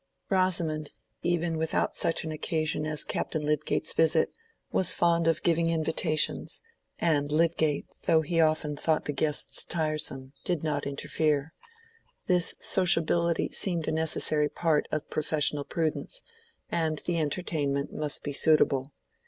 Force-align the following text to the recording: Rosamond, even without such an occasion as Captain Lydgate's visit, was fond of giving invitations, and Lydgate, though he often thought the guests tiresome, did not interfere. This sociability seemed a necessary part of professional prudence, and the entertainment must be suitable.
Rosamond, 0.31 0.89
even 1.21 1.57
without 1.59 1.93
such 1.95 2.23
an 2.23 2.31
occasion 2.31 2.87
as 2.87 3.03
Captain 3.03 3.45
Lydgate's 3.45 3.93
visit, 3.93 4.31
was 4.71 4.95
fond 4.95 5.27
of 5.27 5.43
giving 5.43 5.69
invitations, 5.69 6.63
and 6.97 7.31
Lydgate, 7.31 7.85
though 8.07 8.21
he 8.23 8.41
often 8.41 8.75
thought 8.75 9.05
the 9.05 9.13
guests 9.13 9.63
tiresome, 9.63 10.33
did 10.43 10.63
not 10.63 10.87
interfere. 10.87 11.53
This 12.25 12.55
sociability 12.59 13.49
seemed 13.49 13.87
a 13.87 13.91
necessary 13.91 14.49
part 14.49 14.87
of 14.91 15.07
professional 15.11 15.65
prudence, 15.65 16.23
and 16.71 16.97
the 17.05 17.19
entertainment 17.19 17.93
must 17.93 18.23
be 18.23 18.33
suitable. 18.33 18.93